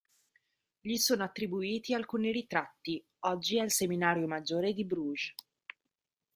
[0.81, 5.35] Gli sono attribuiti alcuni ritratti, oggi al Seminario maggiore di Bruges.